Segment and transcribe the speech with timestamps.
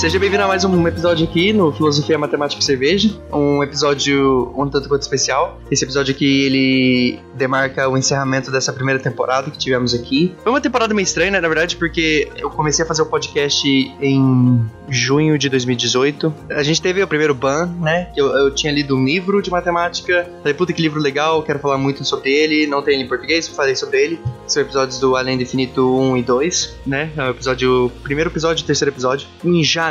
[0.00, 3.10] Seja bem-vindo a mais um episódio aqui no Filosofia Matemática e Cerveja.
[3.30, 5.60] Um episódio um tanto quanto especial.
[5.70, 10.34] Esse episódio aqui, ele demarca o encerramento dessa primeira temporada que tivemos aqui.
[10.42, 13.68] Foi uma temporada meio estranha, né, na verdade, porque eu comecei a fazer o podcast
[13.68, 16.32] em junho de 2018.
[16.48, 20.26] A gente teve o primeiro ban, né, eu, eu tinha lido um livro de matemática.
[20.38, 22.66] Falei, puta, que livro legal, quero falar muito sobre ele.
[22.66, 24.20] Não tem ele em português, falei sobre ele.
[24.46, 28.62] São episódios do Além do Infinito 1 e 2, né, é o episódio, primeiro episódio
[28.62, 29.28] e terceiro episódio.
[29.44, 29.89] Em janeiro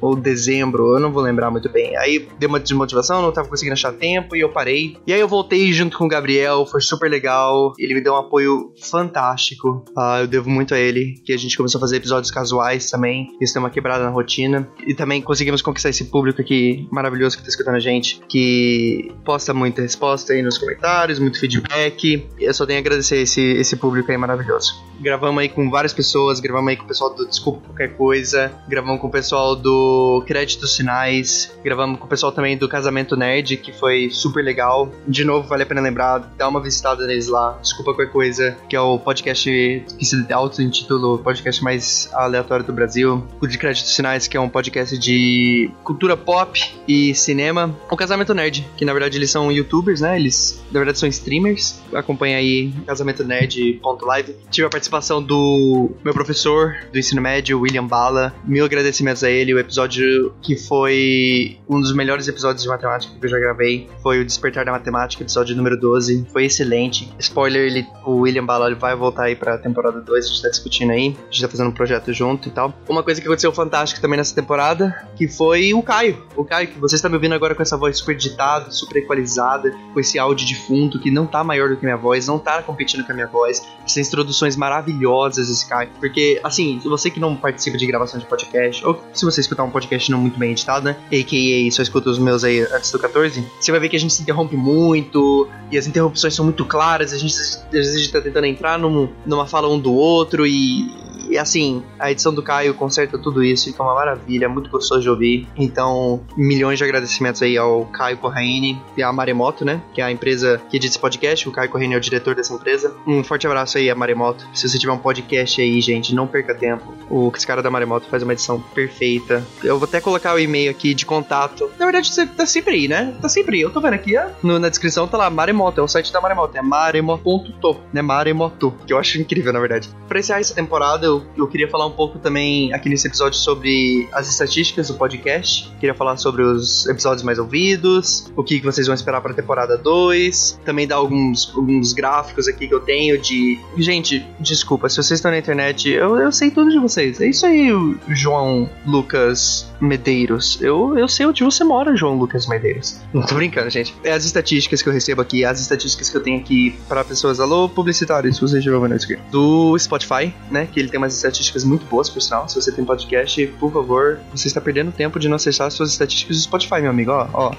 [0.00, 1.96] ou dezembro, eu não vou lembrar muito bem.
[1.96, 4.96] Aí deu uma desmotivação, não tava conseguindo achar tempo e eu parei.
[5.06, 7.74] E aí eu voltei junto com o Gabriel, foi super legal.
[7.78, 9.84] Ele me deu um apoio fantástico.
[9.96, 13.28] Uh, eu devo muito a ele, que a gente começou a fazer episódios casuais também.
[13.40, 14.68] Isso deu uma quebrada na rotina.
[14.86, 19.52] E também conseguimos conquistar esse público aqui maravilhoso que tá escutando a gente, que posta
[19.52, 22.26] muita resposta aí nos comentários, muito feedback.
[22.38, 24.89] Eu só tenho a agradecer esse, esse público aí maravilhoso.
[25.00, 29.00] Gravamos aí com várias pessoas, gravamos aí com o pessoal do Desculpa Qualquer Coisa, gravamos
[29.00, 33.72] com o pessoal do Créditos Finais, gravamos com o pessoal também do Casamento Nerd, que
[33.72, 34.92] foi super legal.
[35.08, 38.76] De novo, vale a pena lembrar, dá uma visitada neles lá, desculpa qualquer coisa, que
[38.76, 39.50] é o podcast
[39.98, 43.26] que se auto-intitula o podcast mais aleatório do Brasil.
[43.40, 47.74] O de Créditos Finais, que é um podcast de cultura pop e cinema.
[47.90, 50.16] O Casamento Nerd, que na verdade eles são youtubers, né?
[50.16, 51.80] Eles, na verdade, são streamers.
[51.94, 54.36] Acompanha aí Casamento Nerd.live.
[54.50, 54.89] Tive a participação
[55.20, 58.34] do meu professor do ensino médio, William Bala.
[58.44, 63.24] Mil agradecimentos a ele, o episódio que foi um dos melhores episódios de matemática que
[63.24, 63.88] eu já gravei.
[64.02, 66.26] Foi o Despertar da Matemática, episódio número 12.
[66.32, 67.08] Foi excelente.
[67.20, 70.90] Spoiler, ele, o William Ballard vai voltar aí pra temporada 2, a gente tá discutindo
[70.90, 71.16] aí.
[71.16, 72.74] A gente tá fazendo um projeto junto e tal.
[72.88, 76.26] Uma coisa que aconteceu fantástica também nessa temporada, que foi o Caio.
[76.34, 79.72] O Caio, que vocês estão me ouvindo agora com essa voz super digitada, super equalizada,
[79.94, 82.60] com esse áudio de fundo que não tá maior do que minha voz, não tá
[82.60, 83.62] competindo com a minha voz.
[83.84, 85.90] Essas introduções maravilhosas esse Caio.
[85.98, 89.70] Porque, assim, você que não participa de gravação de podcast, ou se você escutar um
[89.70, 90.96] podcast não muito bem editado, né?
[91.06, 91.70] A.K.A.
[91.72, 93.44] só escuta os meus aí antes do 14.
[93.60, 97.12] Você vai ver que a gente se interrompe muito e as interrupções são muito claras.
[97.12, 100.90] A gente às vezes tá tentando entrar num, numa fala um do outro e
[101.30, 105.08] e assim, a edição do Caio conserta tudo isso, fica uma maravilha, muito gostoso de
[105.08, 105.48] ouvir.
[105.56, 109.80] Então, milhões de agradecimentos aí ao Caio Corraine e à Maremoto, né?
[109.94, 111.48] Que é a empresa que edita esse podcast.
[111.48, 112.94] O Caio Corraine é o diretor dessa empresa.
[113.06, 114.44] Um forte abraço aí a Maremoto.
[114.52, 116.92] Se você tiver um podcast aí, gente, não perca tempo.
[117.08, 119.44] O cara da Maremoto faz uma edição perfeita.
[119.62, 121.70] Eu vou até colocar o e-mail aqui de contato.
[121.78, 123.16] Na verdade, você tá sempre aí, né?
[123.20, 123.62] Tá sempre aí.
[123.62, 124.26] Eu tô vendo aqui, ó.
[124.42, 126.56] No, na descrição tá lá, Maremoto, é o site da Maremoto.
[126.56, 128.02] É maremoto.to, né?
[128.02, 128.74] Maremoto.
[128.86, 129.88] Que eu acho incrível, na verdade.
[130.08, 134.08] Pra encerrar essa temporada, eu eu, queria falar um pouco também aqui nesse episódio sobre
[134.12, 135.70] as estatísticas do podcast.
[135.80, 139.76] Queria falar sobre os episódios mais ouvidos, o que vocês vão esperar para a temporada
[139.76, 140.60] 2.
[140.64, 143.58] Também dar alguns, alguns gráficos aqui que eu tenho de.
[143.76, 147.20] Gente, desculpa, se vocês estão na internet, eu, eu sei tudo de vocês.
[147.20, 147.70] É isso aí,
[148.08, 150.58] João Lucas Medeiros.
[150.60, 153.00] Eu, eu sei onde você mora, João Lucas Medeiros.
[153.12, 153.94] Não tô brincando, gente.
[154.04, 157.40] É as estatísticas que eu recebo aqui, as estatísticas que eu tenho aqui para pessoas.
[157.40, 159.18] Alô, publicitários, vocês já ouviram isso aqui.
[159.30, 160.68] Do Spotify, né?
[160.70, 162.48] Que ele tem umas estatísticas muito boas, por sinal.
[162.48, 166.36] Se você tem podcast, por favor, você está perdendo tempo de não acessar suas estatísticas
[166.36, 167.10] do Spotify, meu amigo.
[167.10, 167.54] Ó, ó.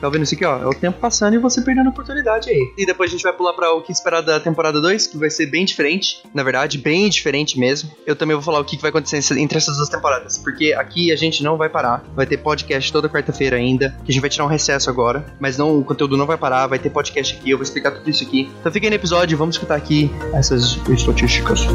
[0.00, 0.58] Tá vendo isso aqui, ó?
[0.58, 2.72] É o tempo passando e você perdendo a oportunidade aí.
[2.76, 5.30] E depois a gente vai pular para o que esperar da temporada 2, que vai
[5.30, 6.22] ser bem diferente.
[6.34, 7.90] Na verdade, bem diferente mesmo.
[8.06, 10.38] Eu também vou falar o que vai acontecer entre essas duas temporadas.
[10.38, 12.04] Porque aqui a gente não vai parar.
[12.14, 13.96] Vai ter podcast toda quarta-feira ainda.
[14.04, 15.24] Que a gente vai tirar um recesso agora.
[15.40, 16.66] Mas não, o conteúdo não vai parar.
[16.66, 17.50] Vai ter podcast aqui.
[17.50, 18.50] Eu vou explicar tudo isso aqui.
[18.60, 19.36] Então fiquem no episódio.
[19.38, 21.66] Vamos escutar aqui essas estatísticas.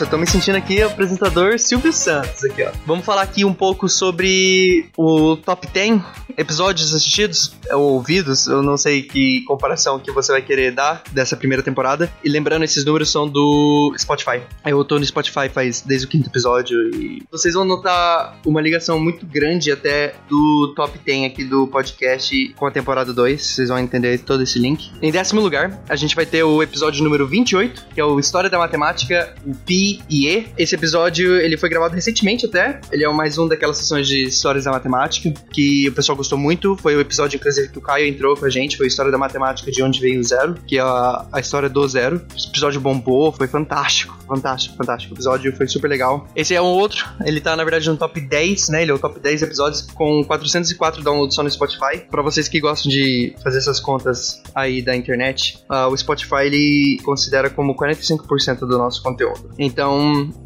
[0.00, 2.70] Nossa, eu tô me sentindo aqui apresentador Silvio Santos aqui, ó.
[2.86, 6.00] Vamos falar aqui um pouco sobre o top 10
[6.38, 8.46] episódios assistidos ou ouvidos.
[8.46, 12.10] Eu não sei que comparação que você vai querer dar dessa primeira temporada.
[12.24, 14.40] E lembrando, esses números são do Spotify.
[14.64, 18.98] Eu tô no Spotify faz desde o quinto episódio e vocês vão notar uma ligação
[18.98, 23.42] muito grande até do top 10 aqui do podcast com a temporada 2.
[23.42, 24.90] Vocês vão entender todo esse link.
[25.02, 28.48] Em décimo lugar, a gente vai ter o episódio número 28, que é o História
[28.48, 30.46] da Matemática, o PI I e E.
[30.58, 32.80] Esse episódio ele foi gravado recentemente até.
[32.92, 36.76] Ele é mais um daquelas sessões de histórias da matemática que o pessoal gostou muito.
[36.76, 38.76] Foi o episódio, inclusive, que o Caio entrou com a gente.
[38.76, 41.68] Foi a história da matemática de onde veio o zero, que é a, a história
[41.68, 42.20] do zero.
[42.36, 45.14] Esse episódio bombou, foi fantástico, fantástico, fantástico.
[45.14, 46.26] O episódio foi super legal.
[46.34, 47.06] Esse é um outro.
[47.24, 48.82] Ele tá, na verdade, no top 10, né?
[48.82, 52.04] Ele é o top 10 episódios com 404 downloads só no Spotify.
[52.10, 57.00] Para vocês que gostam de fazer essas contas aí da internet, uh, o Spotify ele
[57.04, 59.50] considera como 45% do nosso conteúdo.
[59.58, 59.79] Então,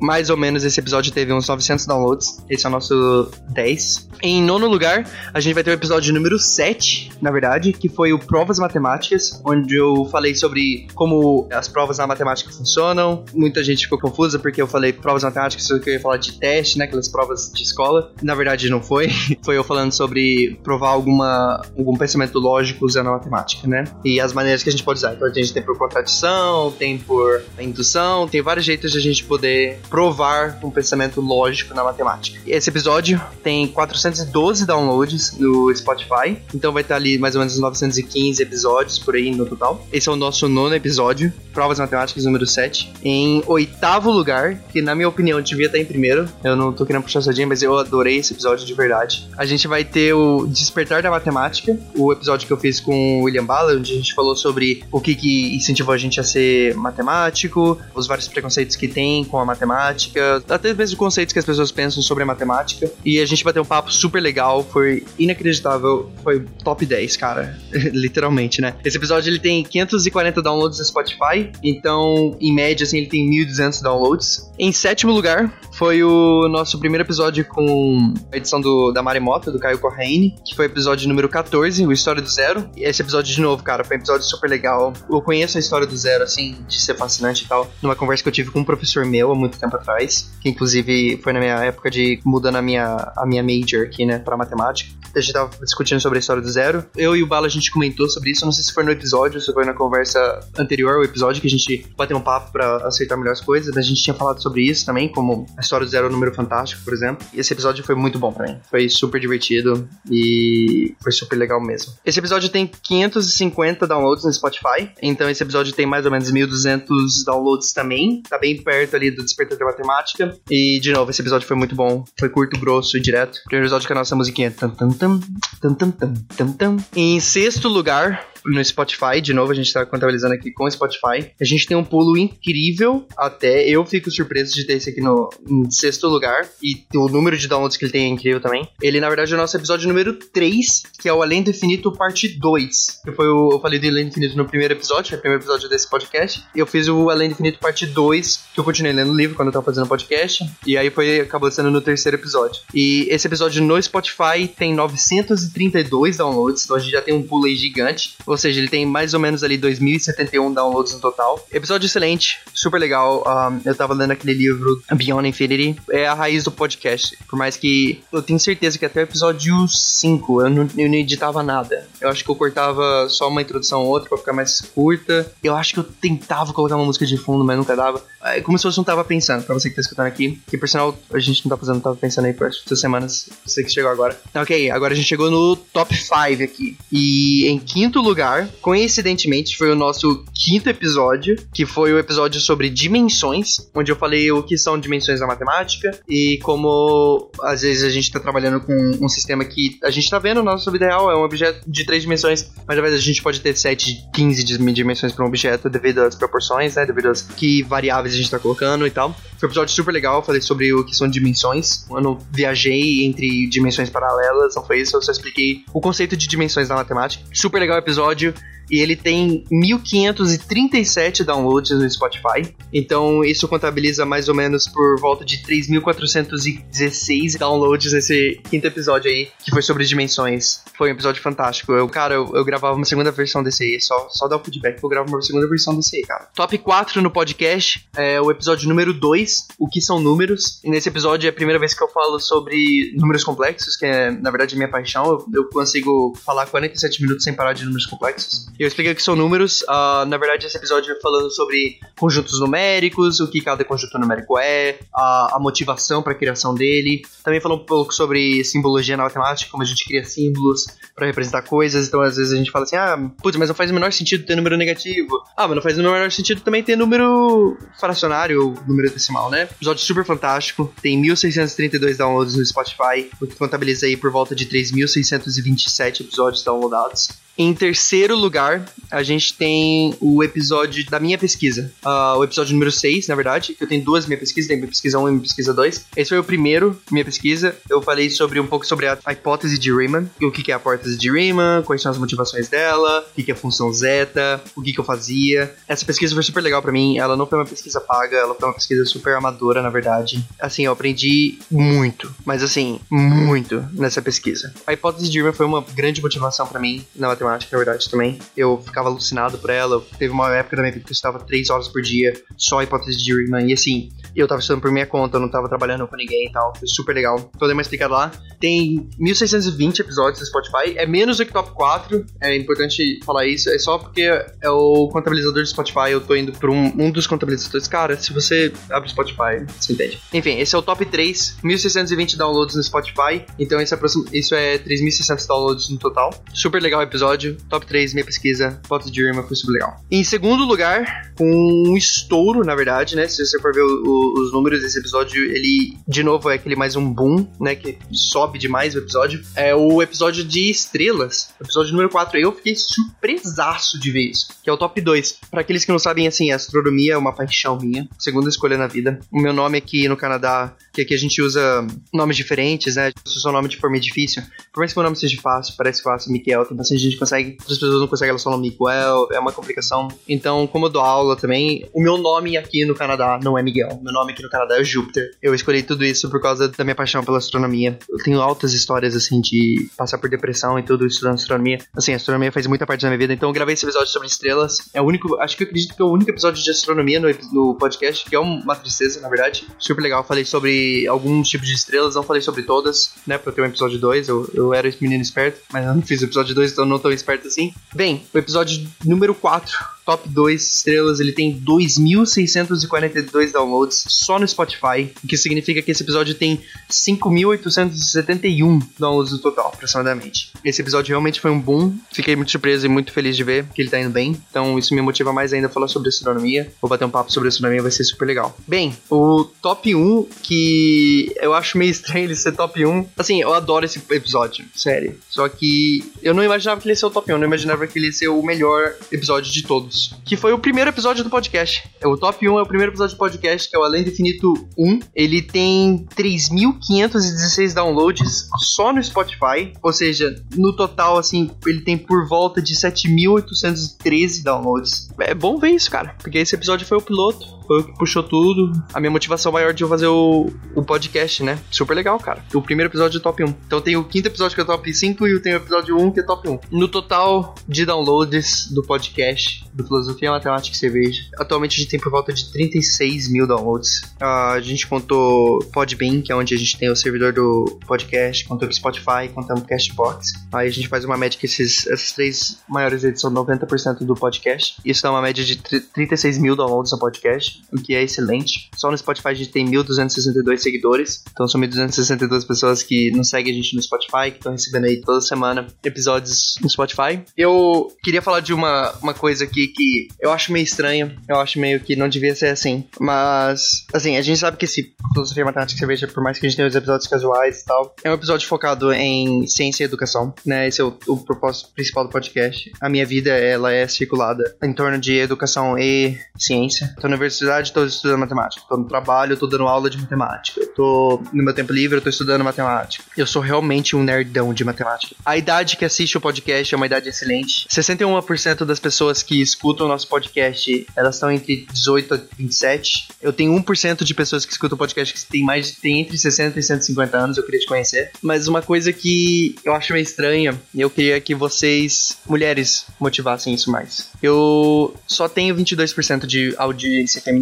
[0.01, 2.43] mais ou menos esse episódio teve uns 900 downloads.
[2.49, 4.09] Esse é o nosso 10.
[4.23, 8.13] Em nono lugar, a gente vai ter o episódio número 7, na verdade, que foi
[8.13, 13.25] o Provas Matemáticas, onde eu falei sobre como as provas na matemática funcionam.
[13.35, 16.79] Muita gente ficou confusa porque eu falei provas matemáticas, que eu ia falar de teste,
[16.79, 16.85] né?
[16.85, 18.13] Aquelas provas de escola.
[18.23, 19.09] Na verdade, não foi.
[19.45, 23.85] foi eu falando sobre provar alguma, algum pensamento lógico usando a matemática, né?
[24.05, 25.15] E as maneiras que a gente pode usar.
[25.15, 29.13] Então, a gente tem por contradição, tem por indução, tem vários jeitos de a gente
[29.22, 32.40] poder provar um pensamento lógico na matemática.
[32.46, 38.43] Esse episódio tem 412 downloads no Spotify, então vai estar ali mais ou menos 915
[38.43, 39.87] episódios por aí no total.
[39.93, 42.93] Esse é o nosso nono episódio, Provas Matemáticas número 7.
[43.02, 47.02] Em oitavo lugar, que na minha opinião devia estar em primeiro, eu não tô querendo
[47.02, 49.28] puxar sardinha, mas eu adorei esse episódio de verdade.
[49.37, 53.25] A gente vai ter o Despertar da Matemática, o episódio que eu fiz com o
[53.25, 56.75] William Bala, onde a gente falou sobre o que, que incentivou a gente a ser
[56.75, 61.73] matemático, os vários preconceitos que tem com a matemática, até mesmo conceitos que as pessoas
[61.73, 62.91] pensam sobre a matemática.
[63.05, 67.59] E a gente bateu um papo super legal, foi inacreditável, foi top 10, cara.
[67.93, 68.75] Literalmente, né?
[68.85, 73.81] Esse episódio ele tem 540 downloads no Spotify, então em média assim ele tem 1200
[73.81, 74.51] downloads.
[74.59, 79.59] Em sétimo lugar foi o nosso primeiro episódio com a edição do, da Maremoto, do
[79.59, 82.69] Caio Corraine, que foi o episódio número 14, o História do Zero.
[82.77, 84.93] E esse episódio de novo, cara, foi um episódio super legal.
[85.11, 88.29] Eu conheço a história do Zero, assim, de ser fascinante e tal, numa conversa que
[88.29, 91.56] eu tive com um professor meu há muito tempo atrás, que inclusive foi na minha
[91.64, 94.91] época de mudando a minha, a minha major aqui, né, pra matemática.
[95.14, 96.85] A gente tava discutindo sobre a história do Zero.
[96.96, 99.41] Eu e o Bala, a gente comentou sobre isso, não sei se foi no episódio,
[99.41, 103.17] se foi na conversa anterior ao episódio, que a gente bateu um papo para aceitar
[103.17, 106.06] melhores coisas, mas a gente tinha falado sobre isso também, como a história do Zero
[106.06, 107.25] é um número fantástico, por exemplo.
[107.32, 108.58] E esse episódio foi muito bom pra mim.
[108.69, 111.93] Foi super divertido e foi super legal mesmo.
[112.05, 117.25] Esse episódio tem 550 downloads no Spotify, então esse episódio tem mais ou menos 1.200
[117.25, 118.23] downloads também.
[118.29, 120.37] Tá bem perto ali do Despertar da Matemática.
[120.51, 122.05] E, de novo, esse episódio foi muito bom.
[122.19, 123.41] Foi curto, grosso e direto.
[123.45, 124.51] Primeiro episódio com a nossa musiquinha.
[124.51, 125.21] Tam, tam, tam,
[125.61, 126.77] tam, tam, tam, tam, tam.
[126.95, 131.31] Em sexto lugar, no Spotify, de novo, a gente tá contabilizando aqui com o Spotify.
[131.41, 135.29] A gente tem um pulo incrível, até eu fico surpreso de ter esse aqui no
[135.70, 136.49] sexto lugar.
[136.62, 138.69] E o número de downloads que ele tem é incrível também.
[138.82, 141.93] Ele, na verdade, é o nosso episódio número 3, que é o Além do Infinito,
[141.93, 143.00] parte 2.
[143.05, 143.52] Que foi o.
[143.52, 146.43] Eu falei do Além do Infinito no primeiro episódio, foi o primeiro episódio desse podcast.
[146.55, 149.49] Eu fiz o Além do Infinito, parte 2, que eu continuei lendo o livro quando
[149.49, 150.44] eu tava fazendo o podcast.
[150.67, 152.62] E aí foi, acabou sendo no terceiro episódio.
[152.75, 157.47] E esse episódio no Spotify tem 932 downloads, então a gente já tem um pulo
[157.47, 158.17] aí gigante.
[158.35, 161.47] Ou seja, ele tem mais ou menos ali 2071 downloads no total.
[161.53, 163.23] Episódio excelente, super legal.
[163.25, 165.77] Um, eu tava lendo aquele livro Beyond Infinity.
[165.89, 167.17] É a raiz do podcast.
[167.29, 170.97] Por mais que eu tenho certeza que até o episódio 5 eu não, eu não
[170.97, 171.87] editava nada.
[172.01, 175.33] Eu acho que eu cortava só uma introdução ou outra pra ficar mais curta.
[175.41, 178.03] Eu acho que eu tentava colocar uma música de fundo, mas nunca dava.
[178.21, 180.41] É como se fosse não tava pensando, pra você que tá escutando aqui.
[180.49, 183.29] Que por sinal a gente não tá fazendo, tava pensando aí por duas semanas.
[183.47, 184.19] Você que chegou agora.
[184.35, 186.77] Ok, agora a gente chegou no top 5 aqui.
[186.91, 188.24] E em quinto lugar,
[188.61, 194.31] coincidentemente, foi o nosso quinto episódio, que foi o episódio sobre dimensões, onde eu falei
[194.31, 198.75] o que são dimensões da matemática e como às vezes a gente tá trabalhando com
[199.00, 201.85] um sistema que a gente tá vendo na nossa vida real, é um objeto de
[201.85, 205.69] três dimensões, mas às vezes a gente pode ter 7, 15 dimensões para um objeto
[205.69, 206.87] devido às proporções, né?
[206.87, 209.14] Devido às que variáveis a gente tá colocando e tal.
[209.38, 211.87] Foi um episódio super legal, falei sobre o que são dimensões.
[211.90, 216.26] Eu não viajei entre dimensões paralelas, não foi isso, eu só expliquei o conceito de
[216.26, 217.23] dimensões na matemática.
[217.33, 222.54] Super legal episódio episódio e ele tem 1537 downloads no Spotify.
[222.73, 229.28] Então isso contabiliza mais ou menos por volta de 3416 downloads nesse quinto episódio aí,
[229.44, 230.62] que foi sobre dimensões.
[230.76, 231.73] Foi um episódio fantástico.
[231.73, 234.78] Eu, cara, eu, eu gravava uma segunda versão desse aí, só, só dá o feedback
[234.78, 236.28] que eu gravo uma segunda versão desse aí, cara.
[236.35, 240.61] Top 4 no podcast é o episódio número 2, o que são números.
[240.64, 244.11] E nesse episódio é a primeira vez que eu falo sobre números complexos, que é,
[244.11, 245.04] na verdade, minha paixão.
[245.04, 248.47] Eu, eu consigo falar 47 minutos sem parar de números complexos.
[248.58, 249.62] Eu expliquei o que são números.
[249.62, 254.38] Uh, na verdade, esse episódio é falando sobre conjuntos numéricos, o que cada conjunto numérico
[254.38, 257.02] é, a, a motivação para a criação dele.
[257.23, 261.42] Também falou um pouco sobre simbologia na matemática, como a gente cria símbolos para representar
[261.42, 261.88] coisas.
[261.88, 264.25] Então, às vezes a gente fala assim: ah, putz, mas não faz o menor sentido
[264.25, 265.23] ter número negativo.
[265.37, 269.42] Ah, mas não faz o menor sentido também ter número fracionário ou número decimal, né?
[269.42, 270.73] Episódio super fantástico.
[270.80, 277.08] Tem 1.632 downloads no Spotify, o que contabiliza aí por volta de 3.627 episódios downloadados.
[277.37, 281.73] Em terceiro lugar, a gente tem o episódio da minha pesquisa.
[281.85, 284.99] Uh, o episódio número 6, na verdade, eu tenho duas minhas pesquisas, tem minha pesquisa
[285.00, 285.87] 1 e minha pesquisa 2.
[285.97, 287.57] Esse foi o primeiro, minha pesquisa.
[287.69, 290.55] Eu falei sobre um pouco sobre a, a hipótese de Riemann, o que, que é
[290.55, 293.73] a hipótese de Riemann, quais são as motivações dela, o que, que é a função
[293.73, 295.53] zeta, o que, que eu fazia.
[295.67, 296.99] Essa pesquisa foi super legal para mim.
[296.99, 300.25] Ela não foi uma pesquisa paga, ela foi uma pesquisa super amadora, na verdade.
[300.38, 304.55] Assim, eu aprendi muito, mas assim, muito nessa pesquisa.
[304.64, 308.19] A hipótese de Riemann foi uma grande motivação para mim na matemática, na verdade, também.
[308.37, 309.83] Eu ficava alucinado por ela.
[309.99, 312.64] Teve uma época da minha vida que eu estava três horas por dia só a
[312.64, 313.49] hipótese de Riemann.
[313.49, 316.33] E assim, eu tava estudando por minha conta, eu não tava trabalhando com ninguém e
[316.33, 316.52] tal.
[316.57, 317.31] Foi super legal.
[317.35, 318.12] Então dei uma explicada lá.
[318.40, 320.76] Tem 1620 episódios no Spotify.
[320.76, 322.04] É menos do que top 4.
[322.21, 323.50] É importante falar isso.
[323.50, 325.90] É só porque é o contabilizador do Spotify.
[325.90, 327.66] Eu tô indo por um, um dos contabilizadores.
[327.66, 330.00] Cara, se você abre o Spotify, você entende.
[330.12, 331.38] Enfim, esse é o top 3.
[331.43, 333.25] 1620 downloads no Spotify.
[333.38, 333.78] Então esse é,
[334.12, 336.11] isso é 3.600 downloads no total.
[336.33, 337.13] Super legal o episódio.
[337.49, 338.61] Top 3, minha pesquisa.
[338.66, 339.80] Fotos de Irma foi super legal.
[339.90, 343.06] Em segundo lugar, um estouro, na verdade, né?
[343.06, 346.56] Se você for ver o, o, os números desse episódio, ele, de novo, é aquele
[346.56, 347.54] mais um boom, né?
[347.54, 349.23] Que sobe demais o episódio.
[349.37, 351.30] É o episódio de estrelas.
[351.40, 352.18] Episódio número 4.
[352.18, 354.28] Eu fiquei surpresaço de ver isso.
[354.42, 355.18] Que é o top 2.
[355.30, 357.88] Para aqueles que não sabem, assim, astronomia é uma paixão minha.
[357.99, 358.99] Segunda escolha na vida.
[359.12, 362.90] O meu nome aqui no Canadá, que aqui a gente usa nomes diferentes, né?
[363.04, 364.23] Se o seu nome de forma difícil.
[364.52, 367.37] Por mais que meu nome seja fácil, parece fácil, Miguel, tem bastante gente que consegue.
[367.40, 369.88] Outras pessoas não conseguem, elas falam Miguel, é uma complicação.
[370.08, 373.80] Então, como eu dou aula também, o meu nome aqui no Canadá não é Miguel.
[373.82, 375.11] Meu nome aqui no Canadá é Júpiter.
[375.23, 377.78] Eu escolhi tudo isso por causa da minha paixão pela astronomia.
[377.88, 381.58] Eu tenho altas histórias, assim, de passar por depressão e tudo estudando astronomia.
[381.75, 384.08] Assim, a astronomia faz muita parte da minha vida, então eu gravei esse episódio sobre
[384.08, 384.58] estrelas.
[384.73, 387.08] É o único, acho que eu acredito que é o único episódio de astronomia no,
[387.32, 389.46] no podcast, que é uma tristeza, na verdade.
[389.58, 390.00] Super legal.
[390.00, 393.46] Eu falei sobre alguns tipos de estrelas, não falei sobre todas, né, pra ter um
[393.46, 394.08] episódio 2.
[394.08, 396.78] Eu, eu era esse menino esperto, mas eu não fiz o episódio 2, então não
[396.78, 397.53] tão esperto assim.
[397.75, 399.53] Bem, o episódio número 4
[399.85, 405.83] top 2 estrelas, ele tem 2.642 downloads só no Spotify, o que significa que esse
[405.83, 410.33] episódio tem 5.871 downloads no total, aproximadamente.
[410.45, 413.62] Esse episódio realmente foi um boom, fiquei muito surpreso e muito feliz de ver que
[413.62, 416.69] ele tá indo bem, então isso me motiva mais ainda a falar sobre astronomia, vou
[416.69, 418.37] bater um papo sobre astronomia, vai ser super legal.
[418.47, 423.35] Bem, o top 1, que eu acho meio estranho ele ser top 1, assim, eu
[423.35, 427.11] adoro esse episódio, sério, só que eu não imaginava que ele ia ser o top
[427.11, 429.74] 1, eu não imaginava que ele ia ser o melhor episódio de todos
[430.04, 431.69] que foi o primeiro episódio do podcast.
[431.81, 433.90] É o top 1 é o primeiro episódio do podcast, que é o Além do
[433.90, 434.81] Infinito 1.
[434.95, 442.07] Ele tem 3.516 downloads só no Spotify, ou seja, no total, assim, ele tem por
[442.09, 444.88] volta de 7.813 downloads.
[445.00, 448.03] É bom ver isso, cara, porque esse episódio foi o piloto foi o que puxou
[448.03, 448.53] tudo.
[448.73, 451.39] A minha motivação maior de eu fazer o, o podcast, né?
[451.51, 452.25] Super legal, cara.
[452.35, 453.29] O primeiro episódio é top 1.
[453.47, 456.01] Então tem o quinto episódio que é top 5 e tem o episódio 1 que
[456.01, 456.39] é top 1.
[456.51, 461.81] No total de downloads do podcast, do Filosofia Matemática e Cerveja, atualmente a gente tem
[461.81, 463.83] por volta de 36 mil downloads.
[464.01, 468.25] Uh, a gente contou Podbean, que é onde a gente tem o servidor do podcast,
[468.25, 470.13] contou o Spotify, contamos Castbox.
[470.33, 473.95] Aí a gente faz uma média que esses, essas três maiores redes são 90% do
[473.95, 474.57] podcast.
[474.65, 478.50] Isso dá uma média de 36 mil downloads no podcast o que é excelente.
[478.57, 483.33] Só no Spotify a gente tem 1.262 seguidores, então são 1.262 pessoas que nos seguem
[483.33, 487.00] a gente no Spotify, que estão recebendo aí toda semana episódios no Spotify.
[487.17, 491.38] Eu queria falar de uma, uma coisa aqui que eu acho meio estranha, eu acho
[491.38, 495.57] meio que não devia ser assim, mas, assim, a gente sabe que esse Filosofia Matemática
[495.57, 497.95] e Cerveja, por mais que a gente tenha os episódios casuais e tal, é um
[497.95, 500.49] episódio focado em ciência e educação, né?
[500.49, 502.53] Esse é o, o propósito principal do podcast.
[502.61, 506.75] A minha vida, ela é circulada em torno de educação e ciência.
[506.76, 508.43] Então, na universidade universidade, estou estudando matemática.
[508.43, 510.40] Estou no trabalho, estou dando aula de matemática.
[510.40, 512.85] Estou no meu tempo livre, estou estudando matemática.
[512.97, 514.95] Eu sou realmente um nerdão de matemática.
[515.04, 517.47] A idade que assiste o podcast é uma idade excelente.
[517.49, 522.88] 61% das pessoas que escutam o nosso podcast, elas estão entre 18 e 27.
[523.00, 526.38] Eu tenho 1% de pessoas que escutam o podcast que tem mais tem entre 60
[526.38, 527.90] e 150 anos, eu queria te conhecer.
[528.02, 533.33] Mas uma coisa que eu acho meio estranha, e eu queria que vocês, mulheres, motivassem
[533.33, 533.88] isso mais.
[534.02, 537.13] Eu só tenho 22% de audiência feminina,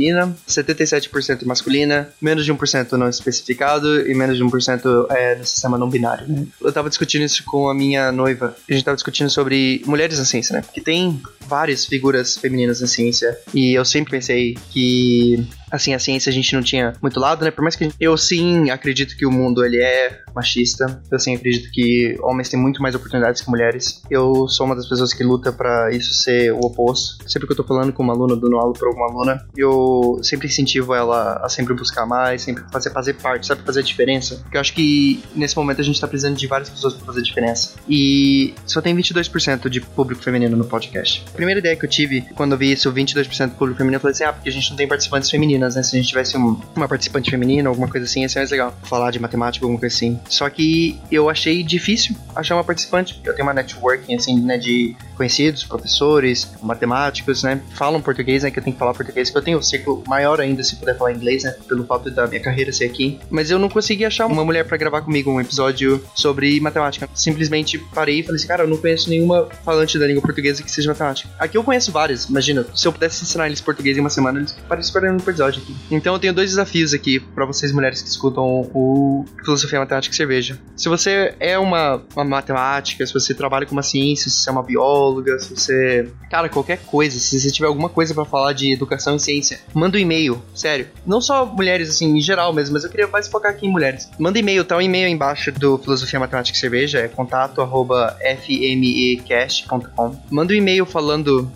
[0.48, 5.88] 77% masculina, menos de 1% não especificado e menos de 1% é no sistema não
[5.88, 6.26] binário.
[6.28, 6.46] Né?
[6.60, 8.56] Eu tava discutindo isso com a minha noiva.
[8.68, 10.62] A gente tava discutindo sobre mulheres na ciência, né?
[10.62, 11.20] Porque tem
[11.52, 16.54] várias figuras femininas na ciência e eu sempre pensei que assim, a ciência a gente
[16.54, 17.50] não tinha muito lado, né?
[17.50, 21.34] Por mais que gente, eu sim acredito que o mundo ele é machista, eu sim
[21.34, 24.02] acredito que homens têm muito mais oportunidades que mulheres.
[24.10, 27.28] Eu sou uma das pessoas que luta para isso ser o oposto.
[27.28, 30.46] Sempre que eu tô falando com uma aluna, dando aula pra alguma aluna, eu sempre
[30.46, 33.62] incentivo ela a sempre buscar mais, sempre fazer, fazer parte, sabe?
[33.62, 34.36] Fazer a diferença.
[34.36, 37.20] Porque eu acho que nesse momento a gente tá precisando de várias pessoas pra fazer
[37.20, 37.74] a diferença.
[37.88, 41.24] E só tem 22% de público feminino no podcast.
[41.42, 44.12] Primeira ideia que eu tive quando eu vi isso, 22% do público feminino, eu falei
[44.12, 45.82] assim: ah, porque a gente não tem participantes femininas, né?
[45.82, 48.72] Se a gente tivesse um, uma participante feminina, alguma coisa assim, ia ser mais legal.
[48.84, 50.20] Falar de matemática, alguma coisa assim.
[50.28, 53.20] Só que eu achei difícil achar uma participante.
[53.24, 57.60] Eu tenho uma networking, assim, né, de conhecidos, professores, matemáticos, né?
[57.74, 58.50] Falam português, né?
[58.52, 60.96] Que eu tenho que falar português, que eu tenho um ciclo maior ainda se puder
[60.96, 61.56] falar inglês, né?
[61.66, 63.18] Pelo fato da minha carreira ser aqui.
[63.28, 67.08] Mas eu não consegui achar uma mulher para gravar comigo um episódio sobre matemática.
[67.12, 70.70] Simplesmente parei e falei assim, cara, eu não conheço nenhuma falante da língua portuguesa que
[70.70, 71.21] seja matemática.
[71.38, 74.54] Aqui eu conheço várias, imagina, se eu pudesse ensinar eles português em uma semana, eles
[74.80, 75.74] esperando um episódio aqui.
[75.90, 80.16] Então eu tenho dois desafios aqui para vocês mulheres que escutam o Filosofia Matemática e
[80.16, 80.58] Cerveja.
[80.76, 84.52] Se você é uma, uma matemática, se você trabalha com uma ciência, se você é
[84.52, 86.08] uma bióloga, se você.
[86.30, 89.96] Cara, qualquer coisa, se você tiver alguma coisa para falar de educação e ciência, manda
[89.96, 90.88] um e-mail, sério.
[91.06, 94.08] Não só mulheres, assim, em geral mesmo, mas eu queria mais focar aqui em mulheres.
[94.18, 100.16] Manda e-mail, tá um e-mail embaixo do Filosofia Matemática e Cerveja, é contato arroba fmecast.com.
[100.30, 101.11] Manda um e-mail falando: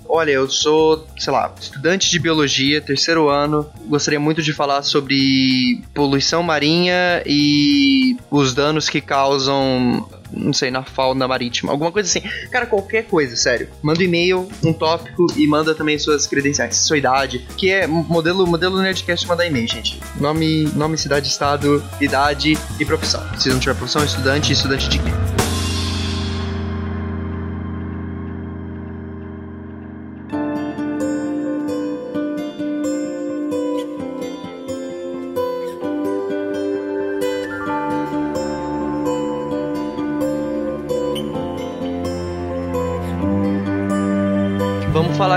[0.08, 5.80] olha, eu sou, sei lá, estudante de biologia, terceiro ano, gostaria muito de falar sobre
[5.94, 12.20] poluição marinha e os danos que causam não sei, na fauna marítima, alguma coisa assim.
[12.50, 13.68] Cara, qualquer coisa, sério.
[13.82, 18.46] Manda um e-mail, um tópico e manda também suas credenciais, sua idade, que é modelo,
[18.46, 20.00] modelo Nerdcast mandar e-mail, gente.
[20.20, 23.22] Nome, nome, cidade, estado, idade e profissão.
[23.38, 25.45] Se não tiver profissão, estudante, estudante de quê?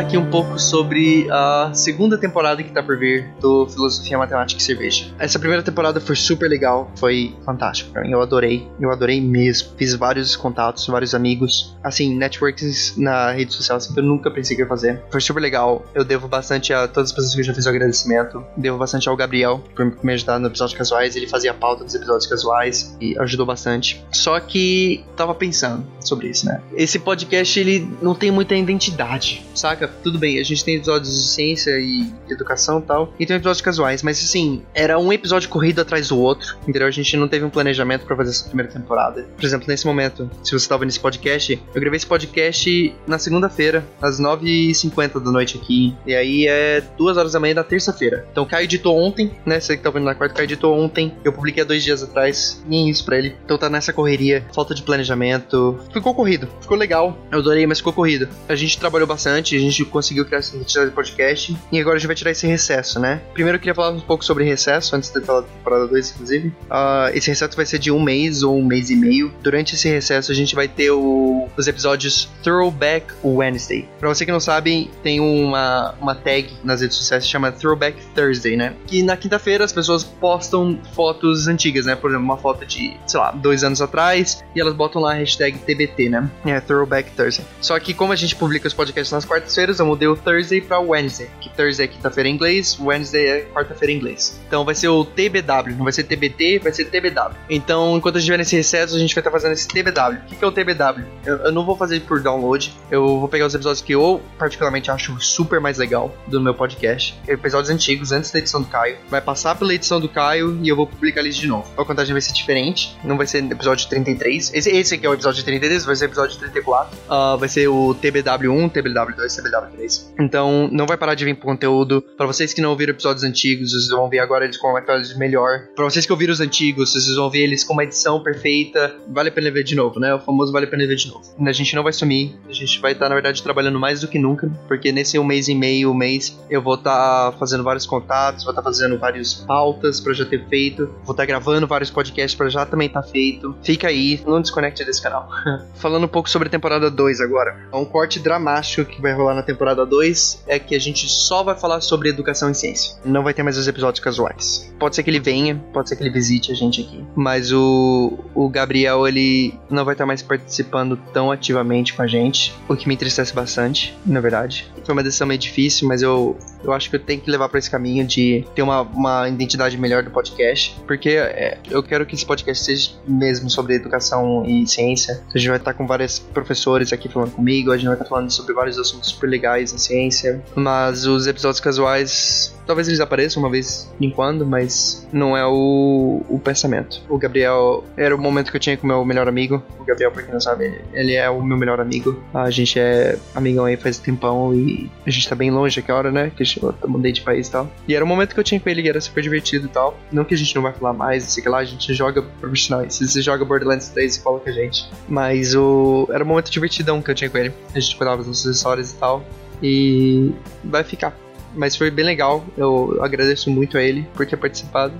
[0.09, 4.63] Aqui um pouco sobre a segunda temporada que tá por vir do Filosofia, Matemática e
[4.63, 5.13] Cerveja.
[5.19, 9.69] Essa primeira temporada foi super legal, foi fantástico pra mim, eu adorei, eu adorei mesmo.
[9.77, 14.55] Fiz vários contatos, vários amigos, assim, networks na rede social, assim, que eu nunca pensei
[14.55, 14.99] que ia fazer.
[15.11, 18.43] Foi super legal, eu devo bastante a todas as pessoas que já fiz o agradecimento,
[18.57, 21.93] devo bastante ao Gabriel por me ajudar no episódio casuais, ele fazia a pauta dos
[21.93, 24.03] episódios casuais e ajudou bastante.
[24.11, 26.61] Só que tava pensando sobre isso, né?
[26.73, 29.98] Esse podcast, ele não tem muita identidade, saca?
[30.03, 33.61] Tudo bem, a gente tem episódios de ciência e educação e tal, e tem episódios
[33.61, 36.87] casuais, mas assim, era um episódio corrido atrás do outro, entendeu?
[36.87, 39.27] A gente não teve um planejamento para fazer essa primeira temporada.
[39.35, 43.85] Por exemplo, nesse momento, se você tava nesse podcast, eu gravei esse podcast na segunda-feira,
[44.01, 48.25] às 9h50 da noite aqui, e aí é duas horas da manhã da terça-feira.
[48.31, 49.59] Então Caio editou ontem, né?
[49.59, 52.63] Você que tá vendo na quarta, Caio editou ontem, eu publiquei há dois dias atrás,
[52.67, 53.35] nem isso pra ele.
[53.43, 55.77] Então tá nessa correria, falta de planejamento.
[55.91, 58.29] Ficou corrido, ficou legal, eu adorei, mas ficou corrido.
[58.47, 61.57] A gente trabalhou bastante, a gente conseguiu criar essa identidade de podcast.
[61.71, 63.21] E agora a gente vai tirar esse recesso, né?
[63.33, 66.47] Primeiro eu queria falar um pouco sobre recesso, antes de falar da temporada 2, inclusive.
[66.47, 69.33] Uh, esse recesso vai ser de um mês ou um mês e meio.
[69.41, 73.87] Durante esse recesso a gente vai ter o, os episódios Throwback Wednesday.
[73.99, 77.97] Pra você que não sabe, tem uma, uma tag nas redes sociais que chama Throwback
[78.13, 78.75] Thursday, né?
[78.87, 81.95] Que na quinta-feira as pessoas postam fotos antigas, né?
[81.95, 85.15] Por exemplo, uma foto de, sei lá, dois anos atrás e elas botam lá a
[85.15, 86.29] hashtag TBT, né?
[86.45, 87.45] É, Throwback Thursday.
[87.59, 90.61] Só que como a gente publica os podcasts nas quartas quartas-feiras, eu mudei o Thursday
[90.61, 91.29] para Wednesday.
[91.41, 94.39] Que Thursday é quinta-feira em inglês, Wednesday é quarta-feira em inglês.
[94.47, 97.35] Então vai ser o TBW, não vai ser TBT, vai ser TBW.
[97.49, 100.19] Então, enquanto a gente estiver nesse recesso, a gente vai estar fazendo esse TBW.
[100.31, 101.05] O que é o TBW?
[101.25, 104.91] Eu, eu, não vou fazer por download, eu vou pegar os episódios que eu particularmente
[104.91, 107.19] acho super mais legal do meu podcast.
[107.27, 108.97] Episódios antigos, antes da edição do Caio.
[109.09, 111.67] Vai passar pela edição do Caio e eu vou publicar eles de novo.
[111.77, 114.53] A contagem vai ser diferente, não vai ser episódio 33.
[114.53, 116.97] Esse, esse aqui é o episódio 33, vai ser episódio 34.
[116.97, 119.29] Uh, vai ser o TBW1, TBW2,
[119.69, 120.13] CBW3.
[120.19, 122.01] Então, não vai parar de vir conteúdo.
[122.17, 125.17] Para vocês que não ouviram episódios antigos, vocês vão ver agora eles com uma qualidade
[125.17, 125.67] melhor.
[125.75, 128.95] Para vocês que ouviram os antigos, vocês vão ver eles com uma edição perfeita.
[129.07, 130.13] Vale a pena ver de novo, né?
[130.13, 131.21] O famoso vale a pena ver de novo.
[131.39, 134.07] A gente não vai sumir, a gente vai estar, tá, na verdade, trabalhando mais do
[134.07, 137.63] que nunca, porque nesse um mês e meio, um mês, eu vou estar tá fazendo
[137.63, 141.25] vários contatos, vou estar tá fazendo várias pautas para já ter feito, vou estar tá
[141.25, 143.55] gravando vários podcasts para já também estar tá feito.
[143.63, 145.29] Fica aí, não desconecte desse canal.
[145.75, 147.57] Falando um pouco sobre a temporada 2 agora.
[147.71, 151.43] É um corte dramático que vai rolar na temporada 2 é que a gente só
[151.43, 152.95] vai falar sobre educação e ciência.
[153.03, 154.71] Não vai ter mais os episódios casuais.
[154.79, 157.03] Pode ser que ele venha, pode ser que ele visite a gente aqui.
[157.15, 162.53] Mas o, o Gabriel, ele não vai estar mais participando tão ativamente com a gente.
[162.67, 164.71] O que me entristece bastante, na verdade.
[164.83, 167.59] Foi uma decisão meio difícil, mas eu, eu acho que eu tenho que levar para
[167.59, 170.75] esse caminho de ter uma, uma identidade melhor do podcast.
[170.87, 175.21] Porque é, eu quero que esse podcast seja mesmo sobre educação e ciência.
[175.33, 178.31] A gente vai estar com vários professores aqui falando comigo, a gente vai estar falando
[178.31, 180.41] sobre vários assuntos super legais em ciência.
[180.55, 186.23] Mas os episódios casuais Talvez eles apareçam uma vez em quando, mas não é o,
[186.29, 187.01] o pensamento.
[187.09, 189.63] O Gabriel era o momento que eu tinha com o meu melhor amigo.
[189.79, 192.21] O Gabriel, pra quem não sabe, ele é o meu melhor amigo.
[192.31, 196.11] A gente é amigão aí faz tempão e a gente tá bem longe aquela hora,
[196.11, 196.31] né?
[196.37, 197.67] Que eu mudei de país e tal.
[197.87, 199.97] E era o momento que eu tinha com ele, que era super divertido e tal.
[200.11, 202.93] Não que a gente não vai falar mais, sei lá, a gente joga profissionais.
[202.93, 204.87] Se você joga Borderlands 3, você fala com a gente.
[205.07, 206.07] Mas o.
[206.11, 207.51] Era um momento divertidão que eu tinha com ele.
[207.73, 209.25] A gente cuidava das nossas histórias e tal.
[209.61, 210.31] E
[210.63, 211.15] vai ficar
[211.53, 212.45] mas foi bem legal.
[212.57, 214.93] Eu agradeço muito a ele por ter participado.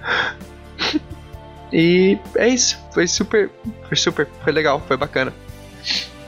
[1.72, 2.78] e é isso.
[2.92, 3.50] Foi super.
[3.88, 4.26] Foi super.
[4.42, 4.80] Foi legal.
[4.86, 5.32] Foi bacana.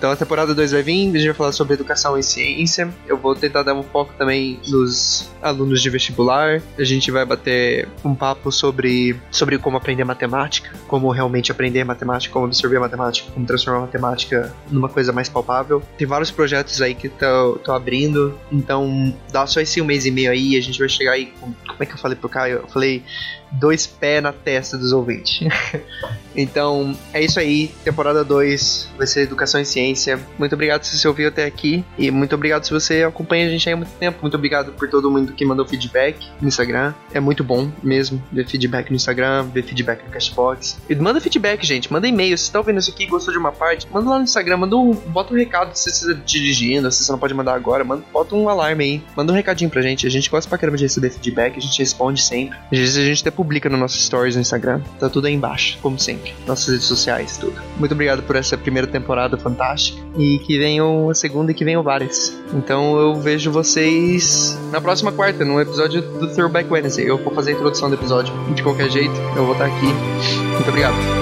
[0.02, 2.92] Então a temporada 2 vai vir, a gente vai falar sobre educação e ciência.
[3.06, 6.60] Eu vou tentar dar um foco também nos alunos de vestibular.
[6.76, 12.32] A gente vai bater um papo sobre, sobre como aprender matemática, como realmente aprender matemática,
[12.32, 15.80] como absorver matemática, como transformar matemática numa coisa mais palpável.
[15.96, 20.32] Tem vários projetos aí que tô abrindo, então dá só esse um mês e meio
[20.32, 21.26] aí, a gente vai chegar aí.
[21.26, 22.56] Com, como é que eu falei pro Caio?
[22.56, 23.04] Eu falei
[23.52, 25.48] dois pés na testa dos ouvintes.
[26.34, 27.68] então, é isso aí.
[27.84, 30.18] Temporada 2 vai ser Educação e Ciência.
[30.38, 31.84] Muito obrigado se você ouviu até aqui.
[31.98, 34.18] E muito obrigado se você acompanha a gente há muito tempo.
[34.22, 36.94] Muito obrigado por todo mundo que mandou feedback no Instagram.
[37.12, 40.78] É muito bom mesmo ver feedback no Instagram, ver feedback no Cashbox.
[40.88, 41.92] E manda feedback, gente.
[41.92, 42.36] Manda e-mail.
[42.38, 44.58] Se você tá ouvindo isso aqui e gostou de uma parte, manda lá no Instagram.
[44.58, 47.84] Manda um, bota um recado se você está dirigindo, se você não pode mandar agora.
[47.84, 49.02] Manda, bota um alarme aí.
[49.16, 50.06] Manda um recadinho pra gente.
[50.06, 51.58] A gente gosta pra caramba de receber feedback.
[51.58, 52.58] A gente responde sempre.
[52.72, 54.80] Às vezes a gente até publica no nosso stories no Instagram.
[55.00, 56.32] Tá tudo aí embaixo, como sempre.
[56.46, 57.60] Nossas redes sociais, tudo.
[57.76, 60.00] Muito obrigado por essa primeira temporada fantástica.
[60.16, 62.36] E que venham a segunda e que venham várias.
[62.52, 67.08] Então eu vejo vocês na próxima quarta, no episódio do Throwback Wednesday.
[67.08, 68.32] Eu vou fazer a introdução do episódio.
[68.54, 69.86] De qualquer jeito, eu vou estar aqui.
[69.86, 71.21] Muito obrigado.